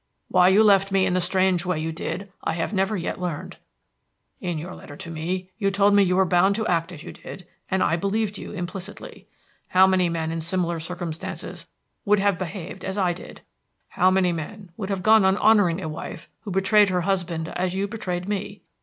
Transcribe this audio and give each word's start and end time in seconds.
Why 0.29 0.47
you 0.47 0.63
left 0.63 0.91
me 0.91 1.05
in 1.05 1.13
the 1.13 1.21
strange 1.21 1.63
way 1.63 1.77
you 1.79 1.91
did, 1.91 2.31
I 2.43 2.53
have 2.53 2.73
never 2.73 2.97
yet 2.97 3.21
learned. 3.21 3.57
In 4.39 4.57
your 4.57 4.73
letter 4.73 4.95
to 4.97 5.11
me 5.11 5.51
you 5.59 5.69
told 5.69 5.93
me 5.93 6.01
you 6.01 6.15
were 6.15 6.25
bound 6.25 6.55
to 6.55 6.65
act 6.65 6.91
as 6.91 7.03
you 7.03 7.13
did, 7.13 7.45
and 7.69 7.83
I 7.83 7.97
believed 7.97 8.35
you 8.39 8.51
implicitly. 8.51 9.27
How 9.67 9.85
many 9.85 10.09
men 10.09 10.31
in 10.31 10.41
similar 10.41 10.79
circumstances 10.79 11.67
would 12.03 12.17
have 12.17 12.39
behaved 12.39 12.83
as 12.83 12.97
I 12.97 13.13
did? 13.13 13.41
How 13.89 14.09
many 14.09 14.31
men 14.31 14.71
would 14.75 14.89
have 14.89 15.03
gone 15.03 15.23
on 15.23 15.37
honoring 15.37 15.79
a 15.79 15.87
wife 15.87 16.27
who 16.39 16.49
betrayed 16.49 16.89
her 16.89 17.01
husband 17.01 17.49
as 17.49 17.75
you 17.75 17.87
betrayed 17.87 18.27
me? 18.27 18.63